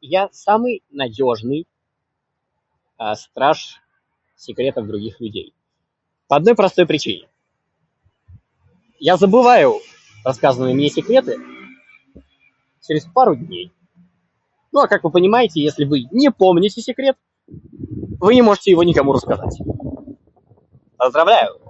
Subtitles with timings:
[0.00, 1.66] Я самый надёжный,
[3.00, 3.80] [disfluency|э], страж
[4.36, 5.52] секретов других людей.
[6.28, 7.28] По одной простой причине-
[8.98, 9.74] я забываю
[10.24, 11.36] рассказанные мне секреты
[12.86, 13.72] через пару дней.
[14.72, 17.16] Ну а как вы понимаете, если вы не помните секрет,
[17.46, 19.58] вы не можете его никому рассказать.
[20.96, 21.60] Поздравляю!